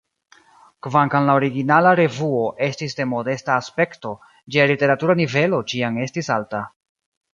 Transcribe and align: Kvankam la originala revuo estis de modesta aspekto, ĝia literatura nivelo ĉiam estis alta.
Kvankam 0.85 1.27
la 1.29 1.35
originala 1.39 1.91
revuo 1.99 2.41
estis 2.69 2.97
de 3.01 3.07
modesta 3.11 3.53
aspekto, 3.65 4.15
ĝia 4.57 4.67
literatura 4.73 5.17
nivelo 5.21 5.61
ĉiam 5.75 6.01
estis 6.07 6.33
alta. 6.39 6.65